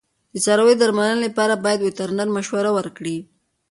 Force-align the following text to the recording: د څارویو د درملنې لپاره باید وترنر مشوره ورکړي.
د 0.33 0.35
څارویو 0.45 0.77
د 0.77 0.79
درملنې 0.81 1.17
لپاره 1.25 1.61
باید 1.65 1.79
وترنر 1.83 2.27
مشوره 2.37 2.71
ورکړي. 2.77 3.17